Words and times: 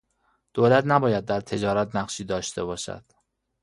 دولت 0.53 0.83
نباید 0.87 1.25
در 1.25 1.41
تجارت 1.41 1.95
نقشی 1.95 2.23
داشته 2.23 2.63
باشد. 2.63 3.05